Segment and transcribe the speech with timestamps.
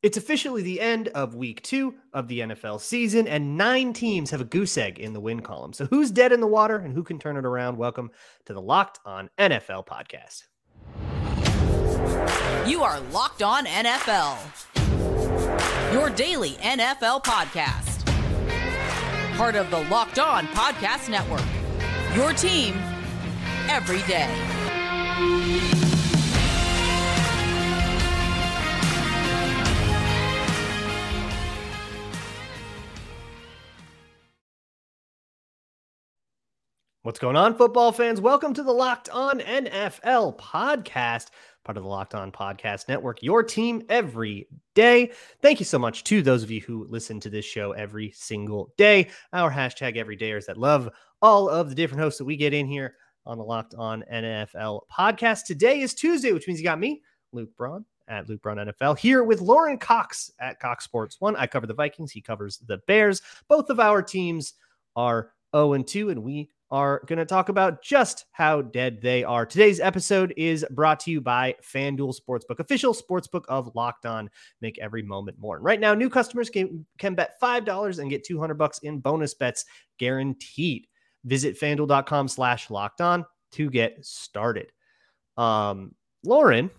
[0.00, 4.40] It's officially the end of week two of the NFL season, and nine teams have
[4.40, 5.72] a goose egg in the win column.
[5.72, 7.78] So, who's dead in the water and who can turn it around?
[7.78, 8.12] Welcome
[8.46, 10.44] to the Locked On NFL podcast.
[12.68, 14.38] You are Locked On NFL,
[15.92, 18.06] your daily NFL podcast.
[19.36, 21.42] Part of the Locked On Podcast Network,
[22.14, 22.74] your team
[23.68, 24.28] every day.
[37.08, 38.20] What's going on, football fans?
[38.20, 41.28] Welcome to the Locked On NFL podcast,
[41.64, 45.12] part of the Locked On Podcast Network, your team every day.
[45.40, 48.74] Thank you so much to those of you who listen to this show every single
[48.76, 49.08] day.
[49.32, 50.90] Our hashtag everydayers that love
[51.22, 54.80] all of the different hosts that we get in here on the Locked On NFL
[54.92, 55.46] podcast.
[55.46, 57.00] Today is Tuesday, which means you got me,
[57.32, 61.36] Luke Braun, at Luke Braun NFL, here with Lorin Cox at Cox Sports One.
[61.36, 63.22] I cover the Vikings, he covers the Bears.
[63.48, 64.52] Both of our teams
[64.94, 69.46] are 0 2, and we are going to talk about just how dead they are.
[69.46, 74.28] Today's episode is brought to you by FanDuel Sportsbook, official sportsbook of Locked On.
[74.60, 75.56] Make every moment more.
[75.56, 79.34] And right now, new customers can, can bet $5 and get 200 bucks in bonus
[79.34, 79.64] bets
[79.98, 80.86] guaranteed.
[81.24, 84.70] Visit fanduel.com slash locked on to get started.
[85.36, 86.70] Um, Lorin,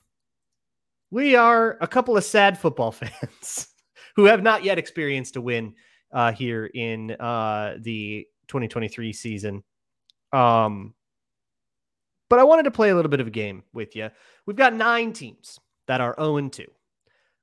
[1.12, 3.68] we are a couple of sad football fans
[4.16, 5.74] who have not yet experienced a win
[6.12, 9.64] uh, here in uh, the 2023 season.
[10.32, 10.94] Um,
[12.30, 14.10] but I wanted to play a little bit of a game with you.
[14.46, 16.66] We've got nine teams that are 0 2.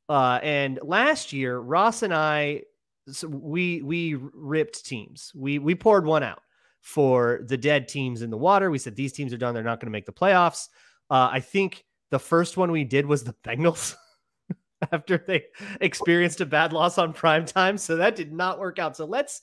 [0.09, 2.63] Uh, and last year, Ross and I,
[3.09, 5.33] so we we ripped teams.
[5.35, 6.43] We we poured one out
[6.81, 8.71] for the dead teams in the water.
[8.71, 10.69] We said these teams are done; they're not going to make the playoffs.
[11.11, 13.97] Uh, I think the first one we did was the Bengals
[14.93, 15.45] after they
[15.81, 18.97] experienced a bad loss on prime time, so that did not work out.
[18.97, 19.41] So let's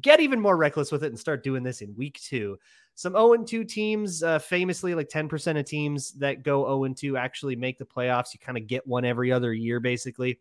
[0.00, 2.58] get even more reckless with it and start doing this in week two
[2.96, 7.54] some 0 2 teams, uh, famously, like 10% of teams that go 0 2 actually
[7.54, 8.32] make the playoffs.
[8.32, 10.40] You kind of get one every other year, basically.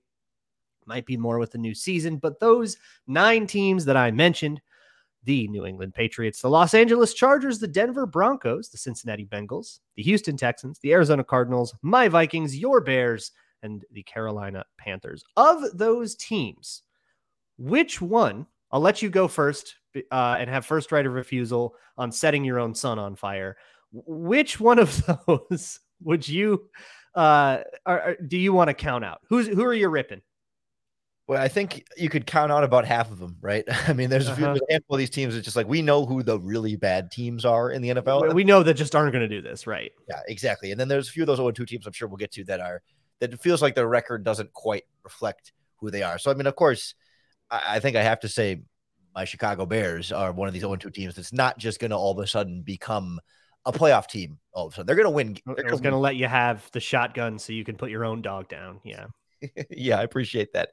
[0.86, 4.62] Might be more with the new season, but those nine teams that I mentioned
[5.26, 10.04] the New England Patriots, the Los Angeles Chargers, the Denver Broncos, the Cincinnati Bengals, the
[10.04, 13.32] Houston Texans, the Arizona Cardinals, my Vikings, your Bears,
[13.64, 15.24] and the Carolina Panthers.
[15.36, 16.84] Of those teams,
[17.58, 18.46] which one?
[18.72, 19.76] I'll let you go first
[20.12, 23.58] uh, and have first right of refusal on setting your own son on fire.
[23.92, 26.70] Which one of those would you
[27.16, 29.22] uh, are, do you want to count out?
[29.30, 30.22] Who's who are you ripping?
[31.28, 33.64] Well, I think you could count out about half of them, right?
[33.88, 34.60] I mean, there's a, few, uh-huh.
[34.70, 35.36] a handful of these teams.
[35.36, 38.34] It's just like we know who the really bad teams are in the NFL.
[38.34, 39.92] We know that just aren't going to do this, right?
[40.08, 40.72] Yeah, exactly.
[40.72, 42.44] And then there's a few of those 0 2 teams I'm sure we'll get to
[42.46, 42.82] that are
[43.22, 46.20] that it feels like their record doesn't quite reflect who they are.
[46.20, 46.94] So, I mean, of course,
[47.50, 48.62] I, I think I have to say
[49.16, 51.98] my Chicago Bears are one of these 0 2 teams that's not just going to
[51.98, 53.20] all of a sudden become
[53.66, 54.88] a playoff team all of a sudden.
[54.88, 55.38] They're going to win.
[55.46, 58.50] They're going to let you have the shotgun so you can put your own dog
[58.50, 58.80] down.
[58.84, 59.08] Yeah.
[59.70, 60.70] yeah, I appreciate that.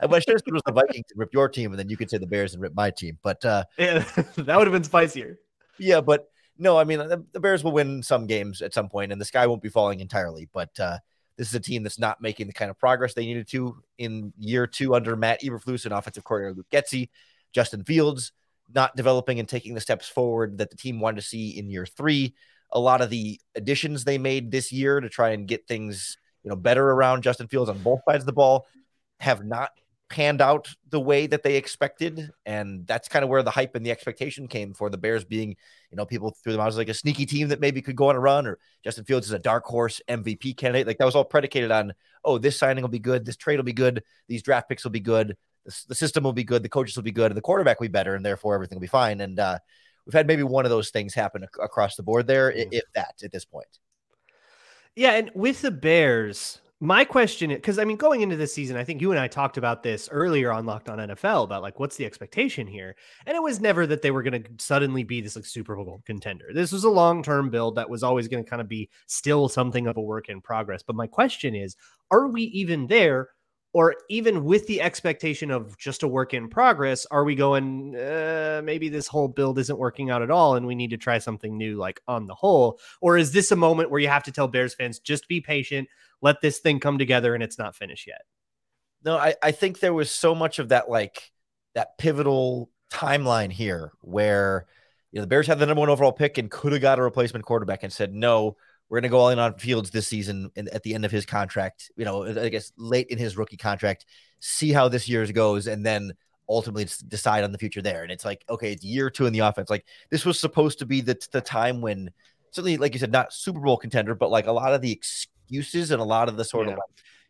[0.00, 2.18] I wish it was the Vikings to rip your team, and then you could say
[2.18, 3.18] the Bears and rip my team.
[3.22, 3.98] But uh, yeah,
[4.36, 5.38] that would have been spicier.
[5.78, 9.12] Yeah, but no, I mean the, the, Bears will win some games at some point,
[9.12, 10.48] and the sky won't be falling entirely.
[10.52, 10.98] But uh,
[11.36, 14.32] this is a team that's not making the kind of progress they needed to in
[14.38, 17.08] year two under Matt Eberflus and offensive coordinator Luke Getsy.
[17.56, 18.32] Justin Fields
[18.74, 21.86] not developing and taking the steps forward that the team wanted to see in year
[21.86, 22.34] three.
[22.72, 26.50] A lot of the additions they made this year to try and get things, you
[26.50, 28.66] know, better around Justin Fields on both sides of the ball
[29.20, 29.70] have not
[30.10, 32.30] panned out the way that they expected.
[32.44, 35.56] And that's kind of where the hype and the expectation came for the Bears being,
[35.90, 38.10] you know, people threw them out as like a sneaky team that maybe could go
[38.10, 40.86] on a run or Justin Fields is a dark horse MVP candidate.
[40.86, 43.24] Like that was all predicated on, oh, this signing will be good.
[43.24, 44.02] This trade will be good.
[44.28, 45.38] These draft picks will be good
[45.88, 47.92] the, system will be good, the coaches will be good, and the quarterback will be
[47.92, 49.20] better, and therefore everything will be fine.
[49.20, 49.58] And uh,
[50.04, 52.68] we've had maybe one of those things happen ac- across the board there, mm-hmm.
[52.72, 53.66] if that, at this point.
[54.94, 58.84] Yeah, and with the Bears, my question because I mean, going into this season, I
[58.84, 61.96] think you and I talked about this earlier on Locked On NFL about like what's
[61.96, 62.96] the expectation here,
[63.26, 66.02] and it was never that they were going to suddenly be this like Super Bowl
[66.04, 66.46] contender.
[66.54, 69.48] This was a long term build that was always going to kind of be still
[69.48, 70.82] something of a work in progress.
[70.82, 71.76] But my question is,
[72.10, 73.30] are we even there?
[73.76, 78.62] Or even with the expectation of just a work in progress, are we going, uh,
[78.64, 81.58] maybe this whole build isn't working out at all and we need to try something
[81.58, 82.80] new, like on the whole?
[83.02, 85.90] Or is this a moment where you have to tell Bears fans, just be patient,
[86.22, 88.22] let this thing come together and it's not finished yet?
[89.04, 91.30] No, I, I think there was so much of that, like
[91.74, 94.64] that pivotal timeline here where,
[95.12, 97.02] you know, the Bears had the number one overall pick and could have got a
[97.02, 98.56] replacement quarterback and said, no,
[98.88, 101.10] we're going to go all in on Fields this season and at the end of
[101.10, 104.06] his contract, you know, I guess late in his rookie contract,
[104.40, 106.12] see how this year's goes, and then
[106.48, 108.02] ultimately decide on the future there.
[108.04, 109.70] And it's like, okay, it's year two in the offense.
[109.70, 112.10] Like this was supposed to be the, the time when
[112.52, 115.90] certainly, like you said, not Super Bowl contender, but like a lot of the excuses
[115.90, 116.74] and a lot of the sort Yeah.
[116.74, 116.80] of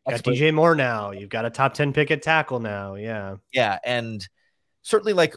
[0.08, 1.10] Got DJ Moore now.
[1.10, 2.94] You've got a top 10 pick at tackle now.
[2.94, 3.36] Yeah.
[3.52, 4.24] Yeah, and
[4.82, 5.34] certainly like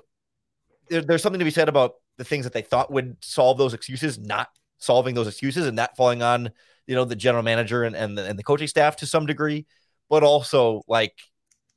[0.89, 3.73] there, there's something to be said about the things that they thought would solve those
[3.73, 6.51] excuses, not solving those excuses, and that falling on
[6.87, 9.65] you know the general manager and and the, and the coaching staff to some degree,
[10.09, 11.13] but also like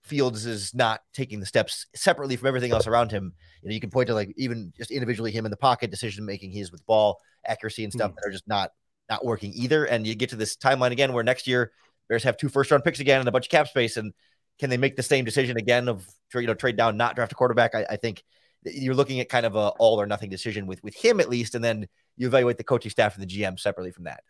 [0.05, 3.33] Fields is not taking the steps separately from everything else around him.
[3.63, 6.25] You know, you can point to like even just individually him in the pocket, decision
[6.25, 8.17] making, he's with ball accuracy and stuff Hmm.
[8.17, 8.71] that are just not
[9.09, 9.85] not working either.
[9.85, 11.73] And you get to this timeline again where next year
[12.09, 14.13] Bears have two first round picks again and a bunch of cap space, and
[14.59, 17.35] can they make the same decision again of you know trade down, not draft a
[17.35, 17.75] quarterback?
[17.75, 18.25] I, I think
[18.65, 21.55] you're looking at kind of a all or nothing decision with with him at least,
[21.55, 21.87] and then
[22.17, 24.23] you evaluate the coaching staff and the GM separately from that.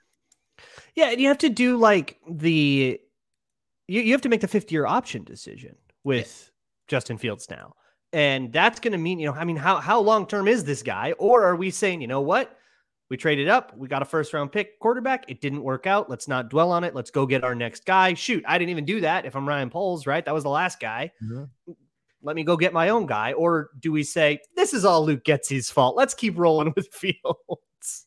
[0.94, 1.11] Yeah.
[1.11, 3.00] And you have to do like the,
[3.88, 6.50] you, you have to make the fifth year option decision with
[6.88, 7.75] Justin Fields now.
[8.12, 10.82] And that's going to mean, you know, I mean, how, how long term is this
[10.82, 11.12] guy?
[11.19, 12.58] Or are we saying, you know what?
[13.08, 13.76] We traded up.
[13.76, 15.25] We got a first round pick quarterback.
[15.29, 16.08] It didn't work out.
[16.08, 16.94] Let's not dwell on it.
[16.94, 18.14] Let's go get our next guy.
[18.14, 19.26] Shoot, I didn't even do that.
[19.26, 20.25] If I'm Ryan Poles, right?
[20.25, 21.12] That was the last guy.
[21.23, 21.73] Mm-hmm.
[22.22, 23.32] Let me go get my own guy.
[23.32, 25.96] Or do we say, this is all Luke Getsy's fault?
[25.96, 28.06] Let's keep rolling with Fields.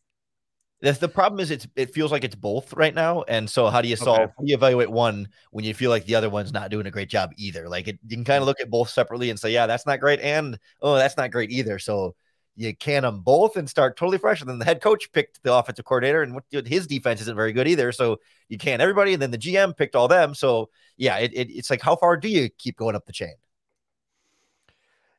[0.81, 3.81] The, the problem is it's it feels like it's both right now, and so how
[3.81, 4.19] do you solve?
[4.19, 4.33] Okay.
[4.37, 6.91] How do you evaluate one when you feel like the other one's not doing a
[6.91, 7.69] great job either?
[7.69, 9.99] Like it, you can kind of look at both separately and say, yeah, that's not
[9.99, 11.79] great, and oh, that's not great either.
[11.79, 12.13] So
[12.55, 14.41] you can them both and start totally fresh.
[14.41, 17.53] And then the head coach picked the offensive coordinator, and what his defense isn't very
[17.53, 17.91] good either.
[17.91, 18.17] So
[18.49, 20.35] you can everybody, and then the GM picked all them.
[20.35, 23.33] So yeah, it, it, it's like how far do you keep going up the chain?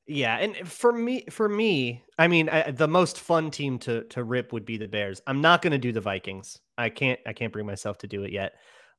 [0.09, 4.23] Yeah, and for me, for me, I mean, I, the most fun team to to
[4.23, 5.21] rip would be the Bears.
[5.27, 6.61] I'm not going to do the Vikings.
[6.79, 7.19] I can't.
[7.27, 8.55] I can't bring myself to do it yet.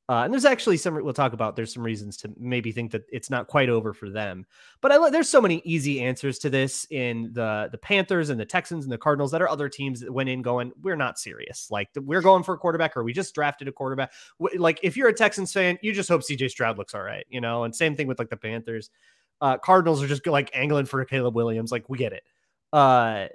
[0.09, 1.56] Uh, and there's actually some we'll talk about.
[1.56, 4.45] There's some reasons to maybe think that it's not quite over for them.
[4.81, 8.45] But I, there's so many easy answers to this in the the Panthers and the
[8.45, 11.68] Texans and the Cardinals that are other teams that went in going, we're not serious.
[11.71, 14.12] Like we're going for a quarterback, or we just drafted a quarterback.
[14.57, 17.39] Like if you're a Texans fan, you just hope CJ Stroud looks all right, you
[17.42, 17.63] know.
[17.63, 18.89] And same thing with like the Panthers
[19.42, 21.72] uh, Cardinals are just like angling for Caleb Williams.
[21.72, 22.24] Like we get it.
[22.74, 23.28] Uh,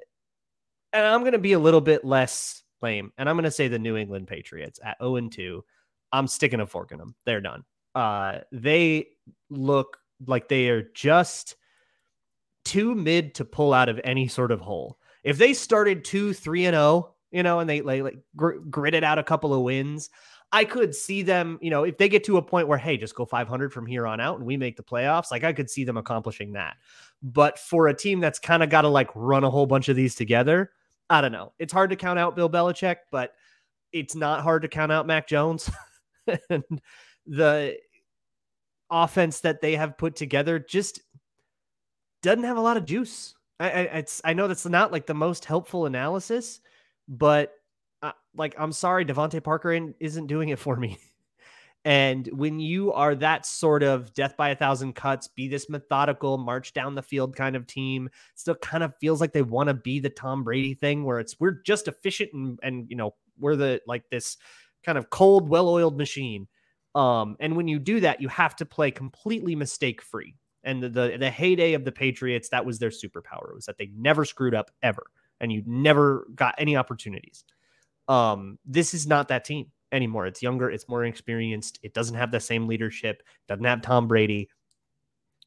[0.92, 3.68] and I'm going to be a little bit less lame, and I'm going to say
[3.68, 5.64] the New England Patriots at 0 and 2.
[6.12, 7.14] I'm sticking a fork in them.
[7.24, 7.64] They're done.
[7.94, 9.08] Uh, they
[9.48, 11.56] look like they are just
[12.64, 14.98] too mid to pull out of any sort of hole.
[15.24, 19.04] If they started two, three and zero, you know, and they like, like gr- gritted
[19.04, 20.10] out a couple of wins,
[20.52, 23.14] I could see them, you know, if they get to a point where, hey, just
[23.14, 25.84] go 500 from here on out and we make the playoffs, like I could see
[25.84, 26.76] them accomplishing that.
[27.22, 29.96] But for a team that's kind of got to like run a whole bunch of
[29.96, 30.70] these together,
[31.08, 31.54] I don't know.
[31.58, 33.32] It's hard to count out Bill Belichick, but
[33.92, 35.70] it's not hard to count out Mac Jones.
[36.50, 36.64] and
[37.26, 37.78] the
[38.90, 41.00] offense that they have put together just
[42.22, 43.34] doesn't have a lot of juice.
[43.58, 46.60] I, I I know that's not like the most helpful analysis,
[47.08, 47.54] but
[48.34, 50.98] like I'm sorry, DeVante Parker isn't doing it for me.
[51.84, 56.38] and when you are that sort of death by a thousand cuts, be this methodical,
[56.38, 59.74] march down the field kind of team, still kind of feels like they want to
[59.74, 63.56] be the Tom Brady thing, where it's we're just efficient and and you know we're
[63.56, 64.36] the like this
[64.84, 66.48] kind of cold, well-oiled machine.
[66.94, 70.34] Um, and when you do that, you have to play completely mistake free.
[70.64, 73.90] And the, the the heyday of the Patriots, that was their superpower, was that they
[73.96, 75.04] never screwed up ever,
[75.40, 77.44] and you never got any opportunities.
[78.12, 80.26] Um, this is not that team anymore.
[80.26, 84.50] It's younger, it's more experienced, it doesn't have the same leadership, doesn't have Tom Brady.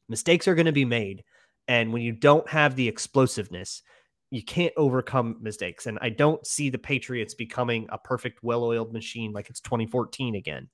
[0.08, 1.22] Mistakes are going to be made,
[1.68, 3.82] and when you don't have the explosiveness,
[4.30, 5.86] you can't overcome mistakes.
[5.86, 10.68] And I don't see the Patriots becoming a perfect, well-oiled machine like it's 2014 again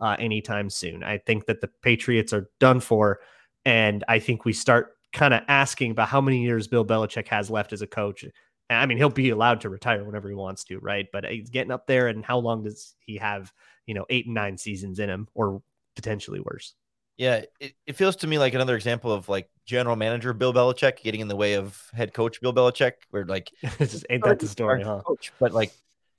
[0.00, 1.02] uh, anytime soon.
[1.02, 3.20] I think that the Patriots are done for.
[3.64, 7.50] And I think we start kind of asking about how many years Bill Belichick has
[7.50, 8.26] left as a coach.
[8.70, 11.06] I mean, he'll be allowed to retire whenever he wants to, right?
[11.12, 13.52] But uh, he's getting up there, and how long does he have,
[13.86, 15.62] you know, eight and nine seasons in him, or
[15.96, 16.74] potentially worse?
[17.16, 21.02] Yeah, it, it feels to me like another example of like general manager Bill Belichick
[21.02, 24.46] getting in the way of head coach Bill Belichick, where like Just ain't that the
[24.46, 25.02] story, huh?
[25.04, 25.72] coach, but like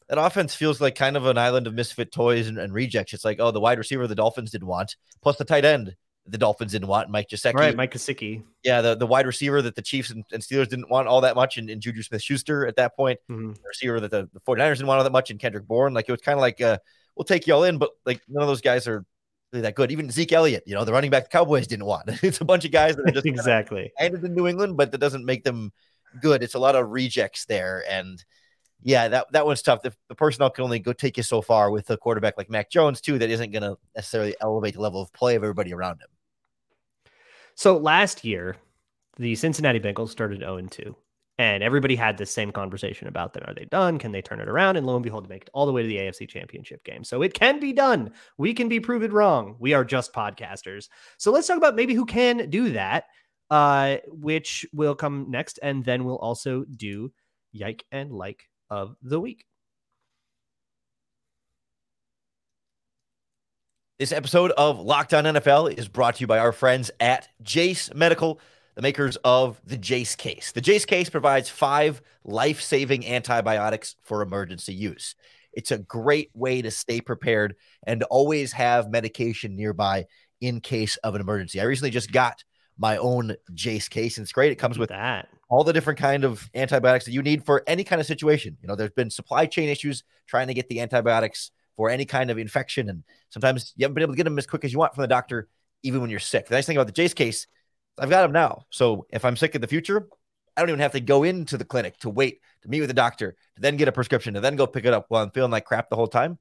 [0.09, 3.13] that offense feels like kind of an island of misfit toys and, and rejects.
[3.13, 5.95] It's like, oh, the wide receiver the Dolphins didn't want, plus the tight end
[6.29, 7.53] the Dolphins didn't want, Mike Gesicki.
[7.53, 8.43] Right, Mike Gesicki.
[8.63, 11.35] Yeah, the, the wide receiver that the Chiefs and, and Steelers didn't want all that
[11.35, 13.55] much, and, and Juju Smith Schuster at that point, Mhm.
[13.55, 15.93] the receiver that the, the 49ers didn't want all that much, and Kendrick Bourne.
[15.93, 16.77] Like it was kind of like, uh,
[17.15, 19.05] we'll take you all in, but like none of those guys are
[19.51, 19.91] really that good.
[19.91, 22.07] Even Zeke Elliott, you know, the running back the Cowboys didn't want.
[22.23, 23.91] it's a bunch of guys that are just exactly.
[23.99, 25.71] landed in New England, but that doesn't make them
[26.21, 26.43] good.
[26.43, 28.23] It's a lot of rejects there, and
[28.81, 29.81] yeah, that that one's tough.
[29.81, 32.69] The, the personnel can only go take you so far with a quarterback like Mac
[32.71, 35.95] Jones too, that isn't going to necessarily elevate the level of play of everybody around
[36.01, 36.07] him.
[37.59, 38.55] So last year,
[39.17, 40.95] the Cincinnati Bengals started 0 2.
[41.39, 43.49] And everybody had this same conversation about that.
[43.49, 43.99] Are they done?
[43.99, 44.77] Can they turn it around?
[44.77, 47.03] And lo and behold, they make it all the way to the AFC championship game.
[47.03, 48.13] So it can be done.
[48.37, 49.57] We can be proven wrong.
[49.59, 50.87] We are just podcasters.
[51.17, 53.07] So let's talk about maybe who can do that,
[53.49, 55.59] uh, which will come next.
[55.61, 57.11] And then we'll also do
[57.51, 59.43] Yike and Like of the week.
[63.99, 67.93] This episode of Locked On NFL is brought to you by our friends at Jase
[67.93, 68.39] Medical,
[68.75, 70.53] the makers of the Jase case.
[70.53, 75.15] The Jase case provides five life saving antibiotics for emergency use.
[75.51, 80.05] It's a great way to stay prepared and always have medication nearby
[80.39, 81.59] in case of an emergency.
[81.59, 82.45] I recently just got
[82.77, 84.53] my own Jase case, and it's great.
[84.53, 87.83] It comes with that all the different kind of antibiotics that you need for any
[87.83, 88.55] kind of situation.
[88.61, 92.29] You know, there's been supply chain issues trying to get the antibiotics for any kind
[92.29, 94.79] of infection, and sometimes you haven't been able to get them as quick as you
[94.79, 95.47] want from the doctor,
[95.81, 96.45] even when you're sick.
[96.45, 97.47] The nice thing about the Jase case,
[97.97, 98.65] I've got them now.
[98.69, 100.09] So if I'm sick in the future,
[100.57, 102.93] I don't even have to go into the clinic to wait to meet with the
[102.93, 105.51] doctor, to then get a prescription, to then go pick it up while I'm feeling
[105.51, 106.37] like crap the whole time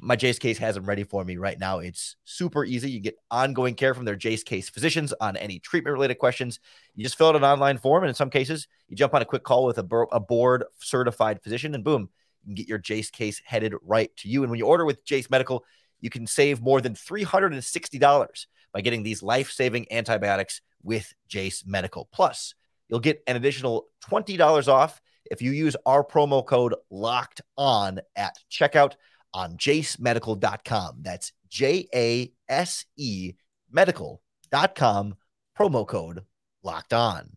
[0.00, 1.78] my Jase case has them ready for me right now.
[1.78, 2.90] It's super easy.
[2.90, 6.60] You get ongoing care from their Jase case physicians on any treatment related questions.
[6.94, 9.26] You just fill out an online form, and in some cases, you jump on a
[9.26, 12.08] quick call with a board certified physician, and boom,
[12.42, 14.42] you can get your Jase case headed right to you.
[14.42, 15.64] And when you order with Jase Medical,
[16.00, 22.08] you can save more than $360 by getting these life saving antibiotics with Jase Medical.
[22.12, 22.54] Plus,
[22.88, 28.36] you'll get an additional $20 off if you use our promo code locked on at
[28.50, 28.94] checkout
[29.32, 30.98] on jasemedical.com.
[31.02, 33.34] That's J A S E
[33.70, 35.14] medical.com,
[35.58, 36.24] promo code
[36.62, 37.30] locked on.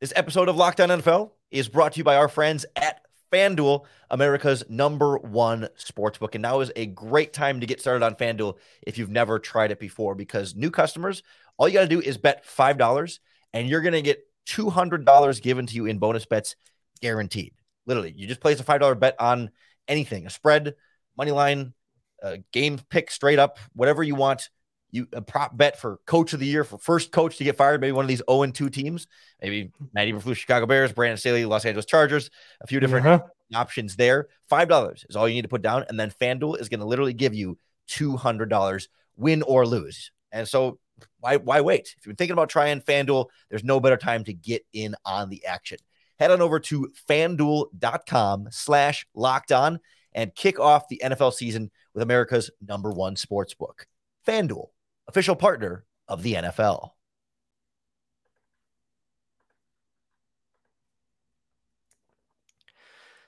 [0.00, 3.00] This episode of Locked On NFL is brought to you by our friends at
[3.32, 6.34] FanDuel, America's number one sportsbook.
[6.34, 9.70] And now is a great time to get started on FanDuel if you've never tried
[9.70, 11.22] it before, because new customers,
[11.56, 13.18] all you got to do is bet $5
[13.52, 16.56] and you're going to get $200 given to you in bonus bets
[17.00, 17.54] guaranteed.
[17.86, 19.50] Literally, you just place a five dollar bet on
[19.86, 20.74] anything, a spread,
[21.16, 21.74] money line,
[22.22, 24.48] a game pick, straight up, whatever you want.
[24.94, 27.80] You a prop bet for coach of the year for first coach to get fired,
[27.80, 29.06] maybe one of these 0 2 teams,
[29.42, 33.24] maybe Matt Eberflus, Chicago Bears, Brandon Staley, Los Angeles Chargers, a few different uh-huh.
[33.54, 34.28] options there.
[34.48, 36.86] Five dollars is all you need to put down, and then FanDuel is going to
[36.86, 40.12] literally give you two hundred dollars, win or lose.
[40.30, 40.78] And so
[41.18, 41.94] why why wait?
[41.98, 45.28] If you've been thinking about trying FanDuel, there's no better time to get in on
[45.28, 45.78] the action
[46.18, 49.80] head on over to fanduel.com slash locked on
[50.12, 53.86] and kick off the NFL season with America's number one sports book.
[54.26, 54.68] FanDuel,
[55.08, 56.90] official partner of the NFL.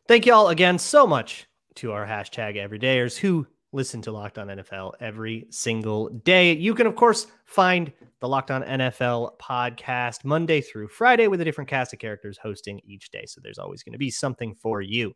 [0.09, 4.47] Thank you all again so much to our hashtag everydayers who listen to Locked On
[4.47, 6.53] NFL every single day.
[6.53, 11.45] You can, of course, find the Locked On NFL podcast Monday through Friday with a
[11.45, 13.25] different cast of characters hosting each day.
[13.27, 15.13] So there's always going to be something for you.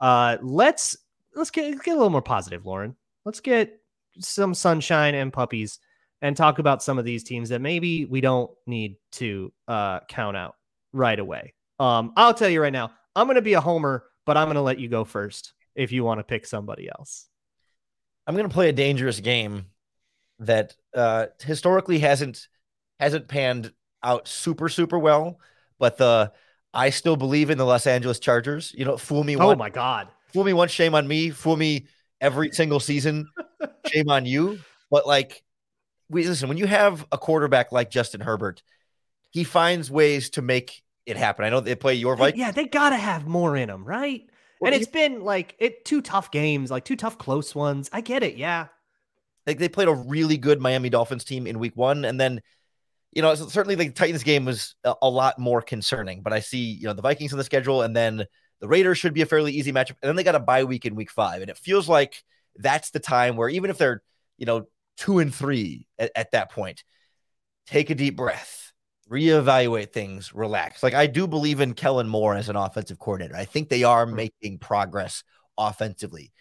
[0.00, 0.96] Uh, let's
[1.34, 2.94] let's get get a little more positive, Lorin.
[3.24, 3.80] Let's get
[4.20, 5.78] some sunshine and puppies
[6.22, 10.36] and talk about some of these teams that maybe we don't need to uh, count
[10.36, 10.54] out
[10.92, 11.54] right away.
[11.78, 14.56] Um, I'll tell you right now, I'm going to be a homer, but I'm going
[14.56, 17.28] to let you go first if you want to pick somebody else.
[18.26, 19.66] I'm going to play a dangerous game
[20.40, 22.48] that uh, historically hasn't
[22.98, 25.38] hasn't panned out super super well,
[25.78, 26.32] but the
[26.74, 28.74] I still believe in the Los Angeles Chargers.
[28.76, 29.36] You know, fool me.
[29.36, 31.30] Oh my god, fool me once, shame on me.
[31.30, 31.86] Fool me
[32.20, 33.28] every single season,
[33.86, 34.58] shame on you.
[34.90, 35.42] But like,
[36.08, 38.62] we listen when you have a quarterback like Justin Herbert,
[39.30, 41.44] he finds ways to make it happen.
[41.44, 42.40] I know they play your Vikings.
[42.40, 44.28] Yeah, they gotta have more in them, right?
[44.60, 47.90] Well, and it's been like it two tough games, like two tough close ones.
[47.92, 48.36] I get it.
[48.36, 48.68] Yeah.
[49.46, 52.04] Like they played a really good Miami Dolphins team in week one.
[52.04, 52.40] And then,
[53.12, 56.22] you know, certainly the Titans game was a, a, lot more concerning.
[56.22, 58.24] But I see, you know, the Vikings on the schedule and then
[58.60, 59.96] the Raiders should be a fairly easy matchup.
[60.02, 61.42] And then they got a bye week in week five.
[61.42, 62.24] And it feels like
[62.56, 64.02] that's the time where even if they're,
[64.38, 66.84] you know, two and three at, at that point,
[67.66, 68.66] take a deep breath
[69.10, 70.82] reevaluate things, relax.
[70.82, 73.36] Like I do believe in Kellen Moore as an offensive coordinator.
[73.36, 75.22] I think they are making progress
[75.56, 76.32] offensively.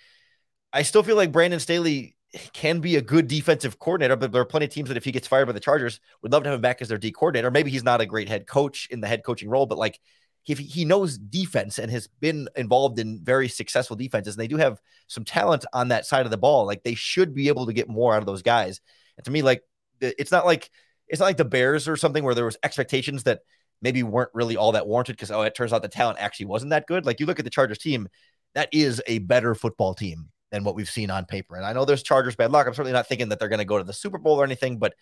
[0.74, 2.16] I still feel like Brandon Staley
[2.54, 5.12] can be a good defensive coordinator, but there are plenty of teams that if he
[5.12, 7.52] gets fired by the Chargers, would love to have him back as their D coordinator.
[7.52, 10.00] Maybe he's not a great head coach in the head coaching role, but like
[10.48, 14.58] if he knows defense and has been involved in very successful defenses, and they do
[14.58, 17.74] have some talent on that side of the ball, like they should be able to
[17.74, 18.82] get more out of those guys.
[19.18, 19.64] And to me, like
[20.02, 20.70] it's not like
[21.08, 23.42] it's not like the Bears or something where there was expectations that
[23.82, 26.72] maybe weren't really all that warranted because oh, it turns out the talent actually wasn't
[26.72, 27.06] that good.
[27.06, 28.08] Like you look at the Chargers team,
[28.54, 31.56] that is a better football team than what we've seen on paper.
[31.56, 32.68] And I know there's Chargers bad luck.
[32.68, 34.78] I'm certainly not thinking that they're going to go to the Super Bowl or anything,
[34.78, 34.94] but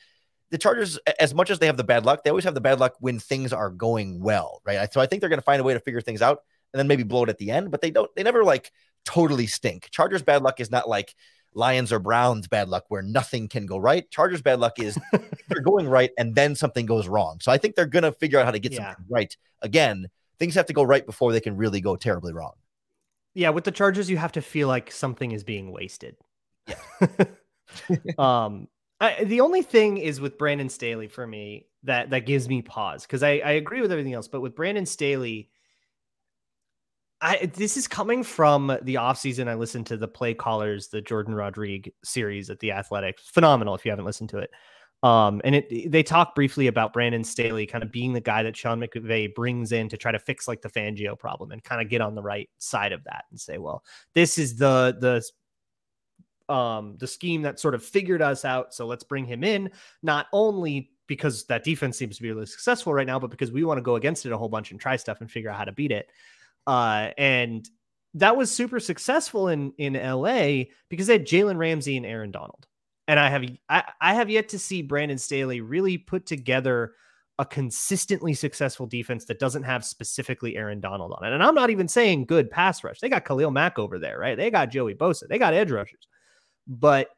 [0.53, 2.79] the Chargers, as much as they have the bad luck, they always have the bad
[2.79, 4.93] luck when things are going well, right?
[4.93, 6.87] So I think they're going to find a way to figure things out and then
[6.87, 8.71] maybe blow it at the end, but they don't, they never like
[9.03, 9.89] totally stink.
[9.89, 11.15] Chargers bad luck is not like
[11.55, 14.07] Lions or Browns bad luck where nothing can go right.
[14.11, 14.95] Chargers bad luck is
[15.49, 17.39] they're going right and then something goes wrong.
[17.41, 18.89] So I think they're going to figure out how to get yeah.
[18.89, 19.35] something right.
[19.63, 20.05] Again,
[20.37, 22.53] things have to go right before they can really go terribly wrong.
[23.33, 26.15] Yeah, with the Chargers, you have to feel like something is being wasted.
[26.67, 27.25] Yeah.
[28.19, 28.67] um,
[28.99, 33.03] I, the only thing is with Brandon Staley for me that that gives me pause
[33.03, 35.49] because I, I agree with everything else, but with Brandon Staley,
[37.21, 39.47] I this is coming from the offseason.
[39.47, 43.23] I listened to the play callers, the Jourdan Rodrigue series at the Athletics.
[43.25, 44.51] Phenomenal if you haven't listened to it.
[45.03, 48.55] Um, and it they talk briefly about Brandon Staley kind of being the guy that
[48.55, 51.89] Sean McVay brings in to try to fix like the Fangio problem and kind of
[51.89, 53.83] get on the right side of that and say, well,
[54.15, 55.21] this is the the
[56.49, 58.73] um the scheme that sort of figured us out.
[58.73, 59.71] So let's bring him in,
[60.01, 63.63] not only because that defense seems to be really successful right now, but because we
[63.63, 65.65] want to go against it a whole bunch and try stuff and figure out how
[65.65, 66.09] to beat it.
[66.65, 67.69] Uh, and
[68.13, 72.67] that was super successful in in LA because they had Jalen Ramsey and Aaron Donald
[73.07, 76.93] and I have I, I have yet to see Brandon Staley really put together
[77.39, 81.33] a consistently successful defense that doesn't have specifically Aaron Donald on it.
[81.33, 82.99] And I'm not even saying good pass rush.
[82.99, 84.37] They got Khalil Mack over there, right?
[84.37, 85.27] They got Joey Bosa.
[85.27, 86.07] They got edge rushers.
[86.67, 87.09] But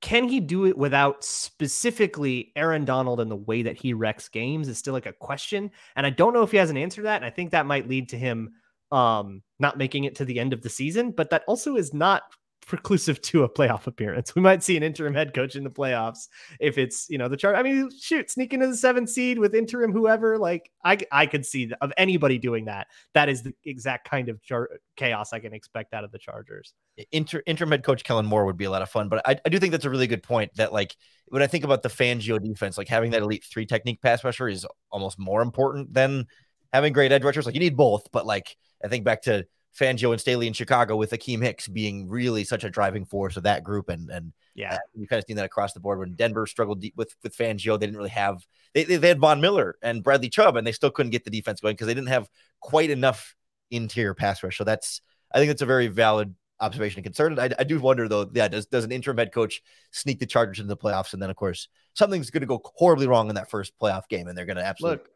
[0.00, 4.68] can he do it without specifically Aaron Donald and the way that he wrecks games
[4.68, 5.70] is still like a question.
[5.96, 7.16] And I don't know if he has an answer to that.
[7.16, 8.52] And I think that might lead to him
[8.92, 11.10] um, not making it to the end of the season.
[11.10, 12.22] But that also is not
[12.64, 14.34] preclusive to a playoff appearance.
[14.34, 16.28] We might see an interim head coach in the playoffs
[16.60, 17.56] if it's, you know, the chart.
[17.56, 20.38] I mean, shoot, sneak into the seventh seed with interim whoever.
[20.38, 22.88] Like I, I could see of anybody doing that.
[23.14, 26.74] That is the exact kind of char- chaos I can expect out of the Chargers.
[27.12, 29.48] Inter- interim head coach Kellen Moore would be a lot of fun, but I, I
[29.48, 30.52] do think that's a really good point.
[30.56, 34.00] That like when I think about the Fangio defense, like having that elite three technique
[34.00, 36.26] pass rusher is almost more important than
[36.72, 37.46] having great edge rushers.
[37.46, 39.46] Like you need both, but like I think back to
[39.78, 43.42] Fangio and Staley in Chicago with Akiem Hicks being really such a driving force of
[43.42, 43.88] that group.
[43.88, 46.94] And and yeah, you kind of seen that across the board when Denver struggled deep
[46.96, 47.78] with with Fangio.
[47.78, 50.72] They didn't really have they, they, they had Von Miller and Bradley Chubb, and they
[50.72, 52.28] still couldn't get the defense going because they didn't have
[52.60, 53.34] quite enough
[53.70, 54.58] interior pass rush.
[54.58, 55.00] So that's
[55.32, 57.38] I think that's a very valid observation and concern.
[57.38, 60.60] I, I do wonder though, yeah, does does an interim head coach sneak the Chargers
[60.60, 63.50] into the playoffs, and then of course something's going to go horribly wrong in that
[63.50, 65.10] first playoff game, and they're going to absolutely look.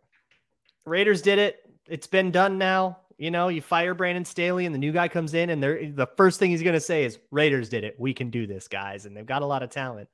[0.84, 1.60] Raiders did it.
[1.86, 2.98] It's been done now.
[3.18, 6.06] You know, you fire Brandon Staley and the new guy comes in, and they're the
[6.16, 7.96] first thing he's going to say is Raiders did it.
[7.98, 9.06] We can do this, guys.
[9.06, 10.08] And they've got a lot of talent.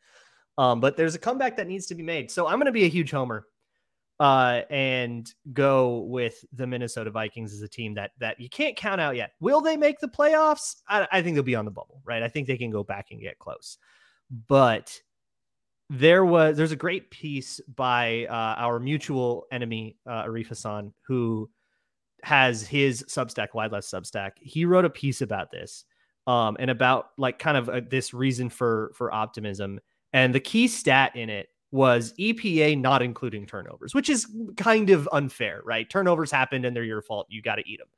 [0.56, 2.30] Um, but there's a comeback that needs to be made.
[2.30, 3.46] So I'm going to be a huge homer
[4.20, 9.00] uh, and go with the Minnesota Vikings as a team that that you can't count
[9.00, 9.32] out yet.
[9.40, 10.76] Will they make the playoffs?
[10.88, 12.22] I, I think they'll be on the bubble, right?
[12.22, 13.78] I think they can go back and get close.
[14.48, 14.98] But
[15.90, 21.50] there was there's a great piece by uh, our mutual enemy uh, Arif Hassan who
[22.24, 24.32] has his Substack, Wide Left Substack.
[24.40, 25.84] He wrote a piece about this,
[26.26, 29.80] um, and about like kind of a, this reason for for optimism.
[30.12, 35.08] And the key stat in it was EPA not including turnovers, which is kind of
[35.12, 35.90] unfair, right?
[35.90, 37.26] Turnovers happened and they're your fault.
[37.28, 37.88] You got to eat them.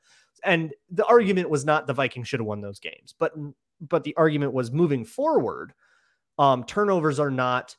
[0.44, 3.32] And the argument was not the Vikings should have won those games, but
[3.80, 5.74] but the argument was moving forward,
[6.38, 7.76] um, turnovers are not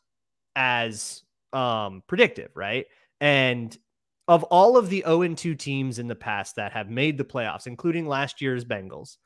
[0.55, 2.85] as um, predictive, right?
[3.19, 3.75] And
[4.27, 7.67] of all of the 0 2 teams in the past that have made the playoffs,
[7.67, 9.17] including last year's Bengals,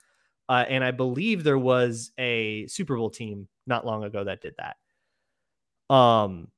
[0.50, 4.56] uh, and I believe there was a Super Bowl team not long ago that did
[4.58, 5.94] that.
[5.94, 6.50] Um,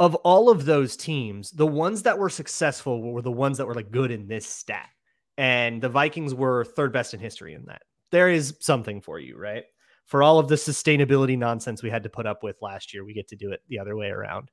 [0.00, 3.74] of all of those teams, the ones that were successful were the ones that were
[3.74, 4.88] like good in this stat,
[5.36, 7.82] and the Vikings were third best in history in that.
[8.10, 9.64] There is something for you, right?
[10.06, 13.14] For all of the sustainability nonsense we had to put up with last year, we
[13.14, 14.50] get to do it the other way around.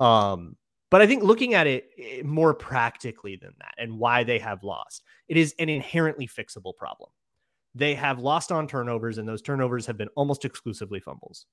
[0.00, 0.56] Um,
[0.90, 4.64] but I think looking at it eh, more practically than that and why they have
[4.64, 7.10] lost, it is an inherently fixable problem.
[7.74, 11.46] They have lost on turnovers, and those turnovers have been almost exclusively fumbles.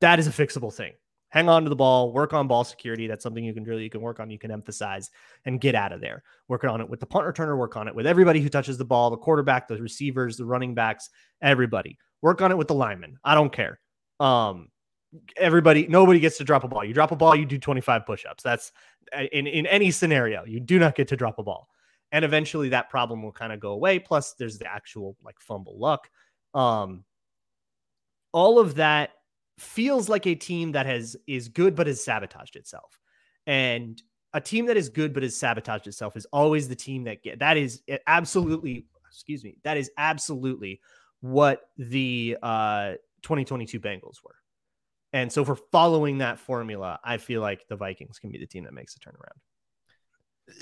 [0.00, 0.94] That is a fixable thing.
[1.28, 3.06] Hang on to the ball, work on ball security.
[3.06, 5.10] That's something you can really you can work on, you can emphasize
[5.46, 6.24] and get out of there.
[6.48, 8.84] Work on it with the punt returner, work on it with everybody who touches the
[8.84, 11.08] ball, the quarterback, the receivers, the running backs,
[11.40, 11.96] everybody.
[12.20, 13.16] Work on it with the linemen.
[13.24, 13.80] I don't care.
[14.20, 14.68] Um,
[15.36, 16.84] everybody nobody gets to drop a ball.
[16.84, 18.42] You drop a ball you do 25 push-ups.
[18.42, 18.72] That's
[19.32, 21.68] in in any scenario you do not get to drop a ball.
[22.12, 25.78] And eventually that problem will kind of go away plus there's the actual like fumble
[25.78, 26.08] luck.
[26.54, 27.04] Um
[28.32, 29.10] all of that
[29.58, 32.98] feels like a team that has is good but has sabotaged itself.
[33.46, 34.00] And
[34.32, 37.38] a team that is good but has sabotaged itself is always the team that get
[37.40, 40.80] that is absolutely excuse me that is absolutely
[41.20, 44.36] what the uh 2022 Bengals were.
[45.12, 48.64] And so for following that formula, I feel like the Vikings can be the team
[48.64, 49.38] that makes the turnaround.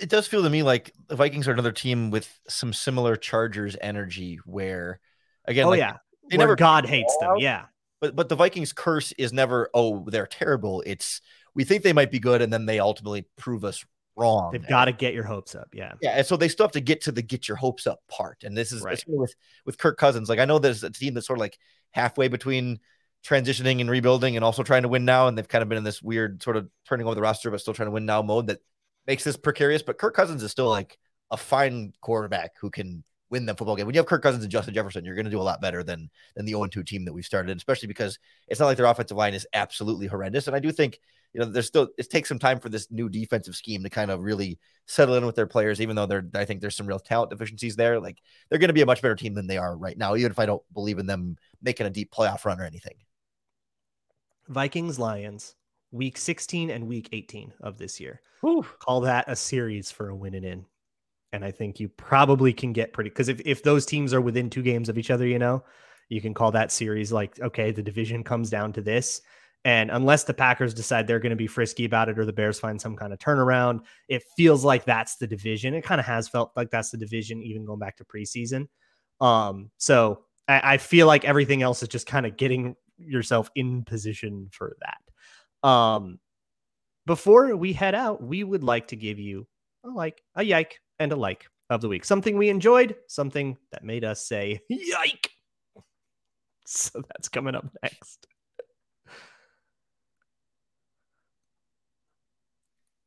[0.01, 3.77] It does feel to me like the Vikings are another team with some similar Chargers
[3.81, 5.01] energy where
[5.47, 5.97] again Oh like, yeah.
[6.29, 7.31] they Where never God hates them.
[7.31, 7.41] out.
[7.41, 7.65] Yeah.
[8.01, 10.83] but but the Vikings curse is never oh they're terrible.
[10.87, 11.21] It's
[11.55, 13.85] we think they might be good and then they ultimately prove us
[14.17, 14.53] wrong.
[14.53, 15.69] They've got to get your hopes up.
[15.73, 15.95] Yeah.
[16.03, 18.45] Yeah, and so they still have to get to the get your hopes up part.
[18.45, 19.03] And this is Right.
[19.07, 19.35] with
[19.65, 20.29] with Kirk Cousins.
[20.29, 21.59] Like I know there's a team that's sort of like
[21.91, 22.81] halfway between
[23.25, 25.29] transitioning and rebuilding and also trying to win now.
[25.29, 27.61] And they've kind of been in this weird sort of turning over the roster, but
[27.61, 28.61] still trying to win now mode that
[29.07, 29.83] makes this precarious.
[29.83, 30.99] But Kirk Cousins is still like
[31.31, 33.87] a fine quarterback who can win them football game.
[33.87, 35.83] When you have Kirk Cousins and Justin Jefferson, you're going to do a lot better
[35.83, 39.17] than than the 0-2 team that we've started, especially because it's not like their offensive
[39.17, 40.47] line is absolutely horrendous.
[40.47, 40.99] And I do think
[41.33, 44.11] you know there's still it takes some time for this new defensive scheme to kind
[44.11, 46.99] of really settle in with their players, even though they're I think there's some real
[46.99, 48.01] talent deficiencies there.
[48.01, 50.33] Like they're going to be a much better team than they are right now, even
[50.33, 52.95] if I don't believe in them making a deep playoff run or anything.
[54.51, 55.55] Vikings Lions,
[55.93, 58.21] week 16 and week 18 of this year.
[58.41, 58.67] Whew.
[58.81, 60.67] Call that a series for a win and in.
[61.33, 64.51] And I think you probably can get pretty because if, if those teams are within
[64.51, 65.63] two games of each other, you know,
[66.09, 69.23] you can call that series like, okay, the division comes down to this.
[69.65, 72.59] And unless the Packers decide they're going to be frisky about it or the Bears
[72.59, 75.75] find some kind of turnaround, it feels like that's the division.
[75.75, 78.67] It kind of has felt like that's the division, even going back to preseason.
[79.21, 83.85] Um, so I, I feel like everything else is just kind of getting yourself in
[83.85, 85.69] position for that.
[85.69, 86.19] Um,
[87.07, 89.47] before we head out, we would like to give you
[89.85, 92.05] a like, a yike, and a like of the week.
[92.05, 95.31] Something we enjoyed, something that made us say yike.
[96.73, 98.29] So that's coming up next.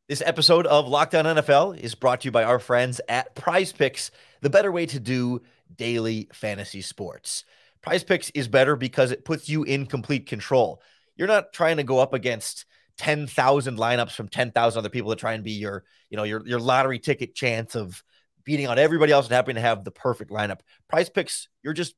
[0.09, 3.71] This episode of Locked On NFL is brought to you by our friends at Prize
[3.71, 5.41] Picks, the better way to do
[5.73, 7.45] daily fantasy sports.
[7.83, 10.81] Prize Picks is better because it puts you in complete control.
[11.15, 12.65] You're not trying to go up against
[12.97, 16.59] 10,000 lineups from 10,000 other people to try and be your, you know, your your
[16.59, 18.01] lottery ticket chance of
[18.43, 20.59] beating out everybody else and happening to have the perfect lineup.
[20.89, 21.95] Prize Picks, you're just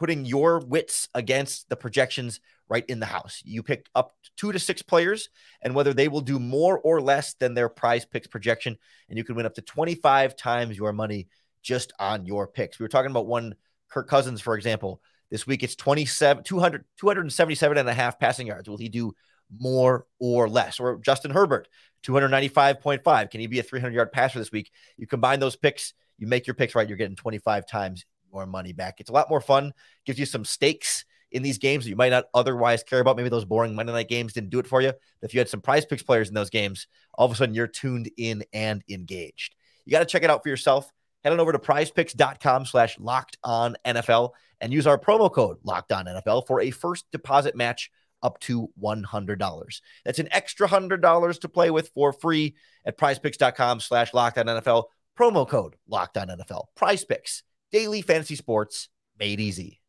[0.00, 2.40] putting your wits against the projections
[2.70, 3.42] right in the house.
[3.44, 5.28] You pick up two to six players
[5.60, 8.78] and whether they will do more or less than their prize picks projection.
[9.10, 11.28] And you can win up to 25 times your money
[11.62, 12.78] just on your picks.
[12.78, 13.54] We were talking about one
[13.90, 15.02] Kirk Cousins, for example.
[15.30, 18.68] This week it's 27, 200, 277 and a half passing yards.
[18.68, 19.12] Will he do
[19.56, 20.80] more or less?
[20.80, 21.68] Or Justin Herbert,
[22.04, 23.30] 295.5.
[23.30, 24.70] Can he be a 300 yard passer this week?
[24.96, 28.72] You combine those picks, you make your picks right, you're getting 25 times your money
[28.72, 29.00] back.
[29.00, 29.72] It's a lot more fun,
[30.04, 33.16] gives you some stakes in these games that you might not otherwise care about.
[33.16, 34.92] Maybe those boring Monday night games didn't do it for you.
[35.22, 37.66] If you had some prize picks players in those games, all of a sudden you're
[37.66, 39.54] tuned in and engaged.
[39.84, 40.90] You got to check it out for yourself.
[41.24, 44.30] Head on over to prizepicks.com slash locked on NFL
[44.60, 47.90] and use our promo code locked on NFL for a first deposit match
[48.22, 49.80] up to $100.
[50.04, 52.54] That's an extra $100 to play with for free
[52.84, 54.84] at prizepicks.com slash locked on NFL.
[55.18, 56.66] Promo code locked on NFL.
[56.74, 59.80] Prize picks, daily fantasy sports made easy.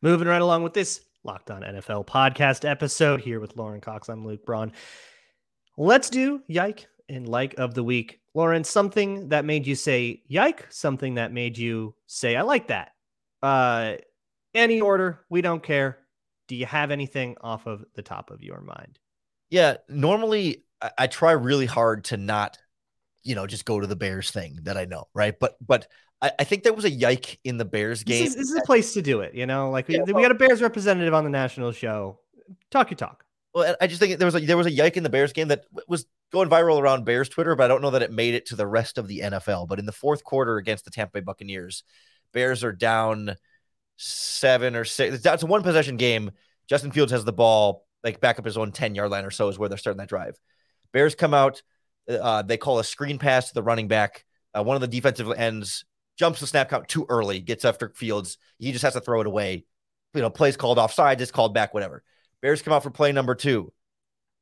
[0.00, 4.08] Moving right along with this Locked On NFL podcast episode here with Lorin Cox.
[4.08, 4.72] I'm Luke Braun.
[5.80, 8.18] Let's do yike and like of the week.
[8.34, 12.92] Lorin, something that made you say yike, something that made you say, I like that.
[13.42, 13.94] Uh,
[14.54, 15.98] any order, we don't care.
[16.48, 18.98] Do you have anything off of the top of your mind?
[19.50, 22.58] Yeah, normally I, I try really hard to not,
[23.22, 25.38] you know, just go to the Bears thing that I know, right?
[25.38, 25.86] But but
[26.20, 28.24] I, I think there was a yike in the Bears game.
[28.24, 29.70] This is, this is a place to do it, you know?
[29.70, 32.18] Like Yeah, we, well- we got a Bears representative on the national show.
[32.72, 33.24] Talk your talk.
[33.58, 35.48] Well, I just think there was a there was a yike in the Bears game
[35.48, 38.46] that was going viral around Bears Twitter, but I don't know that it made it
[38.46, 39.66] to the rest of the NFL.
[39.66, 41.82] But in the fourth quarter against the Tampa Bay Buccaneers,
[42.32, 43.34] Bears are down
[43.96, 45.14] seven or six.
[45.14, 46.30] It's, down- a one possession game.
[46.68, 49.48] Justin Fields has the ball, like back up his own 10 yard line or so
[49.48, 50.38] is where they're starting that drive.
[50.92, 51.62] Bears come out.
[52.08, 54.24] Uh, they call a screen pass to the running back.
[54.56, 55.84] Uh, one of the defensive ends
[56.16, 58.38] jumps the snap count too early, gets after Fields.
[58.58, 59.64] He just has to throw it away.
[60.14, 62.02] You know, plays called offside, just called back, whatever.
[62.42, 63.72] Bears come out for play number two.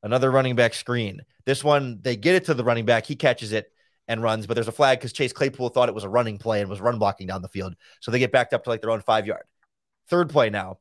[0.03, 1.21] Another running back screen.
[1.45, 3.05] This one, they get it to the running back.
[3.05, 3.71] He catches it
[4.07, 6.61] and runs, but there's a flag because Chase Claypool thought it was a running play
[6.61, 7.75] and was run blocking down the field.
[7.99, 9.43] So they get backed up to like their own five yard.
[10.09, 10.77] Third play now,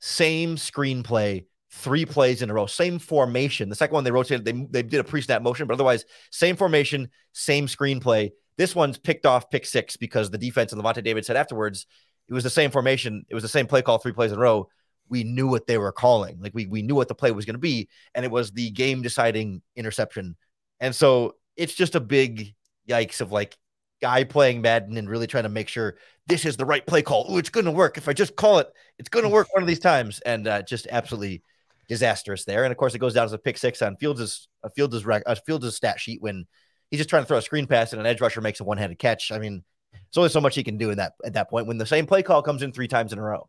[0.00, 3.68] same screenplay, three plays in a row, same formation.
[3.68, 6.56] The second one they rotated, they, they did a pre snap motion, but otherwise, same
[6.56, 8.30] formation, same screenplay.
[8.58, 11.86] This one's picked off pick six because the defense and Lavonte David said afterwards
[12.28, 14.40] it was the same formation, it was the same play call, three plays in a
[14.40, 14.68] row.
[15.08, 16.38] We knew what they were calling.
[16.40, 18.70] Like we we knew what the play was going to be, and it was the
[18.70, 20.36] game deciding interception.
[20.80, 22.54] And so it's just a big
[22.88, 23.56] yikes of like
[24.00, 27.26] guy playing Madden and really trying to make sure this is the right play call.
[27.28, 27.96] Oh, it's going to work.
[27.96, 30.20] If I just call it, it's going to work one of these times.
[30.20, 31.42] And uh, just absolutely
[31.88, 32.64] disastrous there.
[32.64, 35.22] And of course, it goes down as a pick six on Fields' a Fields' rec,
[35.26, 36.46] a Fields' stat sheet when
[36.90, 38.78] he's just trying to throw a screen pass and an edge rusher makes a one
[38.78, 39.32] handed catch.
[39.32, 41.78] I mean, there's only so much he can do in that at that point when
[41.78, 43.48] the same play call comes in three times in a row.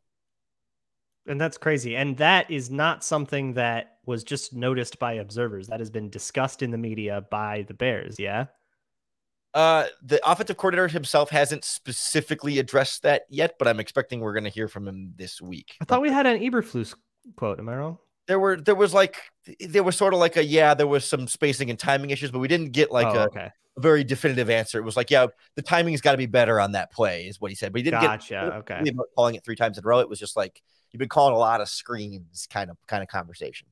[1.28, 1.96] And that's crazy.
[1.96, 5.68] And that is not something that was just noticed by observers.
[5.68, 8.20] That has been discussed in the media by the Bears.
[8.20, 8.46] Yeah.
[9.54, 14.44] Uh, the offensive coordinator himself hasn't specifically addressed that yet, but I'm expecting we're going
[14.44, 15.76] to hear from him this week.
[15.82, 16.94] I thought we had an Eberflus
[17.36, 17.60] quote.
[17.60, 17.98] Am I wrong?
[18.28, 19.18] There were there was like
[19.60, 22.40] there was sort of like a yeah there was some spacing and timing issues, but
[22.40, 23.52] we didn't get like oh, a, okay.
[23.78, 24.80] a very definitive answer.
[24.80, 27.50] It was like yeah the timing's got to be better on that play is what
[27.50, 28.64] he said, but he didn't Gotcha.
[28.68, 28.90] get Okay.
[28.90, 30.00] about calling it three times in a row.
[30.00, 33.10] It was just like you've been calling a lot of screens kind of kind of
[33.10, 33.68] conversation.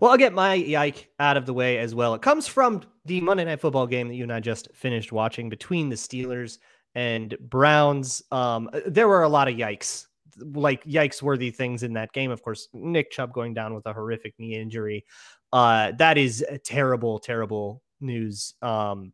[0.00, 2.14] Well, I'll get my yike out of the way as well.
[2.14, 5.48] It comes from the Monday Night Football game that you and I just finished watching
[5.50, 6.58] between the Steelers
[6.94, 8.22] and Browns.
[8.32, 10.06] Um, there were a lot of yikes,
[10.38, 12.30] like yikes worthy things in that game.
[12.30, 15.04] Of course, Nick Chubb going down with a horrific knee injury.
[15.52, 18.54] Uh, that is terrible, terrible news.
[18.62, 19.12] Um,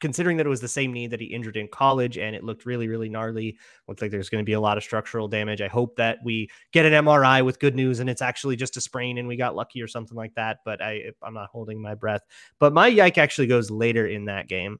[0.00, 2.66] considering that it was the same knee that he injured in college and it looked
[2.66, 3.56] really, really gnarly.
[3.86, 5.60] Looks like there's going to be a lot of structural damage.
[5.60, 8.80] I hope that we get an MRI with good news and it's actually just a
[8.80, 10.58] sprain and we got lucky or something like that.
[10.64, 12.22] But I, I'm not holding my breath.
[12.58, 14.78] But my yike actually goes later in that game.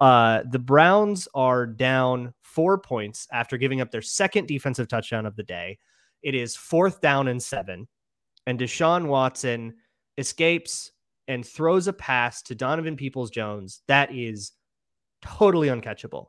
[0.00, 5.36] Uh, the Browns are down four points after giving up their second defensive touchdown of
[5.36, 5.78] the day.
[6.22, 7.88] It is fourth down and seven,
[8.46, 9.74] and Deshaun Watson
[10.16, 10.92] escapes
[11.28, 14.52] and throws a pass to Donovan Peoples Jones that is
[15.22, 16.28] totally uncatchable.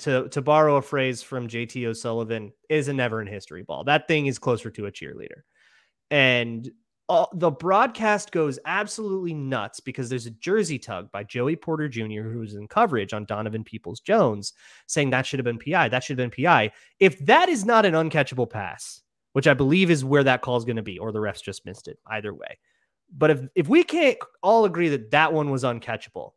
[0.00, 3.82] To to borrow a phrase from JT O'Sullivan, is a never in history ball.
[3.84, 5.40] That thing is closer to a cheerleader.
[6.10, 6.70] And
[7.08, 12.28] uh, the broadcast goes absolutely nuts because there's a jersey tug by Joey Porter Jr.,
[12.28, 14.52] who was in coverage on Donovan Peoples Jones,
[14.86, 15.88] saying that should have been PI.
[15.88, 16.72] That should have been PI.
[16.98, 20.64] If that is not an uncatchable pass, which I believe is where that call is
[20.64, 22.58] going to be, or the refs just missed it, either way.
[23.14, 26.32] But if if we can't all agree that that one was uncatchable,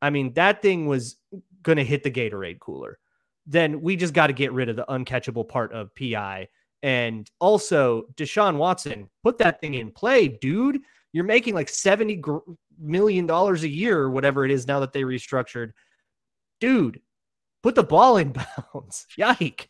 [0.00, 1.16] I mean that thing was
[1.62, 2.98] going to hit the Gatorade cooler.
[3.46, 6.48] Then we just got to get rid of the uncatchable part of PI.
[6.82, 10.80] And also, Deshaun Watson, put that thing in play, dude.
[11.12, 12.22] You're making like seventy
[12.78, 15.72] million dollars a year, or whatever it is now that they restructured.
[16.60, 17.00] Dude,
[17.62, 18.32] put the ball in
[18.74, 19.06] bounds.
[19.16, 19.68] Yike.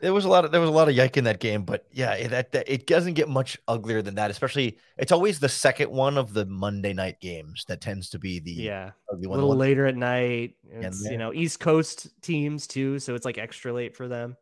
[0.00, 1.86] There was a lot of there was a lot of yike in that game, but
[1.90, 4.30] yeah, it, that, that it doesn't get much uglier than that.
[4.30, 8.38] Especially, it's always the second one of the Monday night games that tends to be
[8.40, 8.90] the Yeah.
[9.10, 10.56] ugly A little one- later at night.
[10.70, 11.10] It's, yeah.
[11.12, 12.98] you know, East Coast teams too.
[12.98, 14.36] So it's like extra late for them.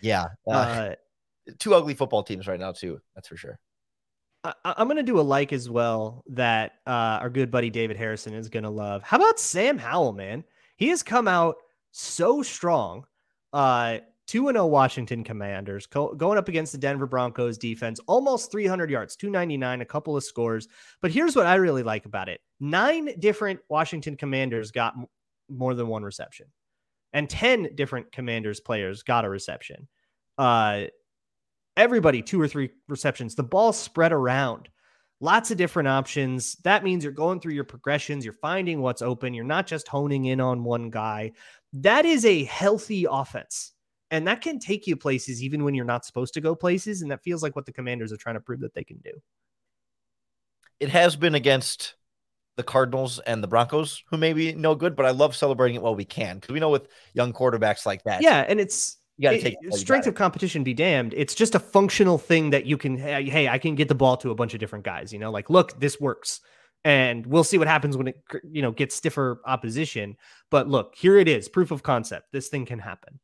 [0.00, 0.94] Yeah, uh, Uh,
[1.58, 3.00] two ugly football teams right now too.
[3.14, 3.58] That's for sure.
[4.42, 7.98] I, I'm going to do a like as well that uh, our good buddy David
[7.98, 9.02] Harrison is going to love.
[9.02, 10.44] How about Sam Howell, man?
[10.76, 11.56] He has come out
[11.90, 13.04] so strong.
[13.52, 13.98] Uh,
[14.30, 19.16] 2 0 Washington Commanders co- going up against the Denver Broncos defense, almost 300 yards,
[19.16, 20.68] 299, a couple of scores.
[21.02, 25.06] But here's what I really like about it nine different Washington Commanders got m-
[25.48, 26.46] more than one reception,
[27.12, 29.88] and 10 different Commanders players got a reception.
[30.38, 30.84] Uh,
[31.76, 33.34] everybody two or three receptions.
[33.34, 34.68] The ball spread around.
[35.18, 36.54] Lots of different options.
[36.62, 40.26] That means you're going through your progressions, you're finding what's open, you're not just honing
[40.26, 41.32] in on one guy.
[41.72, 43.72] That is a healthy offense.
[44.10, 47.02] And that can take you places even when you're not supposed to go places.
[47.02, 49.12] And that feels like what the commanders are trying to prove that they can do.
[50.80, 51.94] It has been against
[52.56, 55.82] the Cardinals and the Broncos, who may be no good, but I love celebrating it
[55.82, 58.44] while we can because we know with young quarterbacks like that, Yeah.
[58.46, 61.12] And it's you got to take it strength of competition be damned.
[61.14, 64.16] It's just a functional thing that you can, hey, hey, I can get the ball
[64.18, 66.40] to a bunch of different guys, you know, like, look, this works.
[66.84, 70.16] And we'll see what happens when it, you know, gets stiffer opposition.
[70.50, 72.32] But look, here it is proof of concept.
[72.32, 73.20] This thing can happen.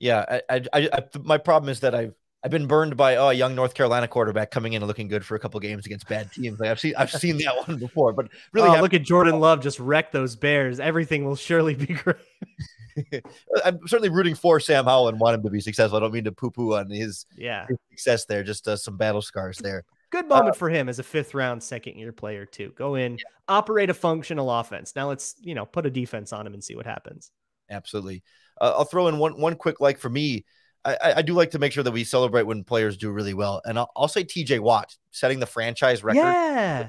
[0.00, 3.34] Yeah, I, I, I, my problem is that I've I've been burned by oh, a
[3.34, 6.32] young North Carolina quarterback coming in and looking good for a couple games against bad
[6.32, 6.58] teams.
[6.58, 9.60] Like I've seen I've seen that one before, but really, oh, look at Jordan Love
[9.60, 10.80] just wreck those Bears.
[10.80, 12.16] Everything will surely be great.
[13.64, 15.98] I'm certainly rooting for Sam Howell and want him to be successful.
[15.98, 17.66] I don't mean to poo poo on his, Yeah.
[17.68, 19.84] his success there, just uh, some battle scars there.
[20.10, 22.72] Good moment for him as a fifth round, second year player, too.
[22.74, 24.94] Go in, operate a functional offense.
[24.96, 27.30] Now let's, you know, put a defense on him and see what happens.
[27.70, 28.22] Absolutely.
[28.60, 30.44] Uh, I'll throw in one one quick like for me.
[30.84, 33.60] I, I- do like to make sure that we celebrate when players do really well,
[33.66, 34.60] and I'll, I'll say T.J.
[34.60, 36.88] Watt setting the franchise record Yeah.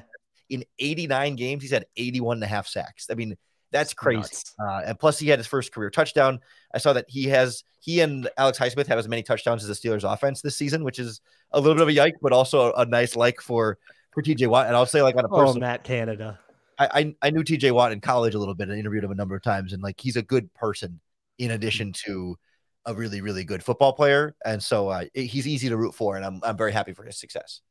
[0.49, 1.61] in 89 games.
[1.61, 3.07] He's had 81 and a half sacks.
[3.11, 3.35] I mean,
[3.71, 4.29] That's crazy.
[4.57, 6.39] Uh, and plus, he had his first career touchdown.
[6.73, 9.89] I saw that he has he and Alex Highsmith have as many touchdowns as the
[9.89, 11.19] Steelers offense this season, which is
[11.51, 13.77] a little bit of a yike, but also a, a nice like for
[14.11, 14.67] for TJ Watt.
[14.67, 16.39] And I'll say like on a Oh, personal, Matt Canada.
[16.79, 16.87] I,
[17.21, 19.35] I I knew TJ Watt in college a little bit and interviewed him a number
[19.35, 21.01] of times, and like he's a good person
[21.41, 22.37] in addition to
[22.85, 26.25] a really really good football player, and so uh, he's easy to root for, and
[26.25, 27.61] I'm I'm very happy for his success.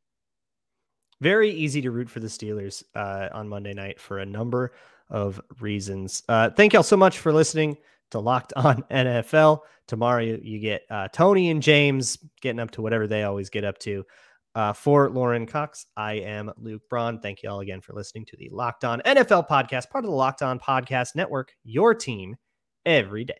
[1.21, 4.73] Very easy to root for the Steelers uh, on Monday night for a number
[5.11, 6.23] of reasons.
[6.29, 7.77] Uh, thank y'all so much for listening
[8.11, 9.61] to Locked On NFL.
[9.87, 13.65] Tomorrow you, you get uh, Tony and James getting up to whatever they always get
[13.65, 14.05] up to.
[14.57, 17.21] Uh, for Lorin Cox, I am Luke Braun.
[17.21, 20.17] Thank you all again for listening to the Locked On NFL podcast, part of the
[20.17, 22.37] Locked On Podcast Network, your team
[22.85, 23.39] every day.